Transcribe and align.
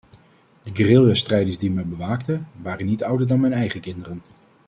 De 0.63 0.71
guerrillastrijders 0.75 1.57
die 1.57 1.71
mij 1.71 1.85
bewaakten, 1.85 2.47
waren 2.61 2.85
niet 2.85 3.03
ouder 3.03 3.27
dan 3.27 3.39
mijn 3.39 3.53
eigen 3.53 3.81
kinderen. 3.81 4.21